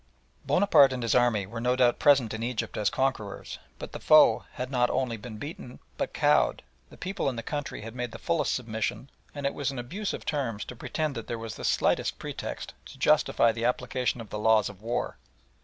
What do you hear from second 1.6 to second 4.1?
no doubt present in Egypt as conquerors, but the